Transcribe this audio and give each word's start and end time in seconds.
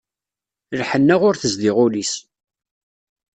Lḥenna 0.79 1.15
ur 1.27 1.35
tezdiɣ 1.35 1.75
ul-is. 1.85 2.13